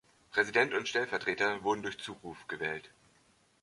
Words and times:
Präsident 0.31 0.73
und 0.73 0.89
Stellvertreter 0.89 1.63
wurden 1.63 1.83
durch 1.83 1.99
Zuruf 1.99 2.47
gewählt. 2.47 2.89